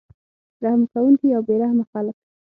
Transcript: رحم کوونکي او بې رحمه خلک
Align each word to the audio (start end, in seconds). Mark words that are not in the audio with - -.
رحم 0.63 0.81
کوونکي 0.93 1.27
او 1.35 1.41
بې 1.47 1.55
رحمه 1.61 1.85
خلک 1.91 2.17